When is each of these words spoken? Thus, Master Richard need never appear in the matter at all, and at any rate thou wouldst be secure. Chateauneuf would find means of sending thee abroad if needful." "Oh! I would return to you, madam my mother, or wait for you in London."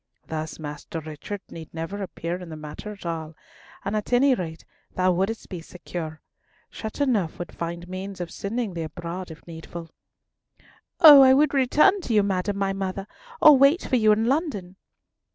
Thus, 0.25 0.57
Master 0.57 0.99
Richard 0.99 1.41
need 1.51 1.71
never 1.75 2.01
appear 2.01 2.37
in 2.41 2.49
the 2.49 2.55
matter 2.55 2.91
at 2.91 3.05
all, 3.05 3.35
and 3.85 3.95
at 3.95 4.11
any 4.11 4.33
rate 4.33 4.65
thou 4.95 5.11
wouldst 5.11 5.47
be 5.47 5.61
secure. 5.61 6.21
Chateauneuf 6.71 7.37
would 7.37 7.51
find 7.51 7.87
means 7.87 8.19
of 8.19 8.31
sending 8.31 8.73
thee 8.73 8.81
abroad 8.81 9.29
if 9.29 9.45
needful." 9.45 9.91
"Oh! 11.01 11.21
I 11.21 11.35
would 11.35 11.53
return 11.53 12.01
to 12.01 12.15
you, 12.15 12.23
madam 12.23 12.57
my 12.57 12.73
mother, 12.73 13.05
or 13.43 13.55
wait 13.55 13.83
for 13.83 13.95
you 13.95 14.11
in 14.11 14.25
London." 14.25 14.75